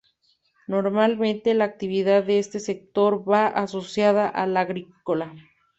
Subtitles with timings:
[0.65, 5.35] Normalmente la actividad de este sector va asociada a la agrícola.